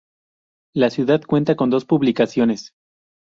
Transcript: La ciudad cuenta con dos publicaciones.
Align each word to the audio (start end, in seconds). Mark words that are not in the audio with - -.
La 0.73 0.89
ciudad 0.89 1.21
cuenta 1.27 1.55
con 1.55 1.69
dos 1.69 1.85
publicaciones. 1.85 2.73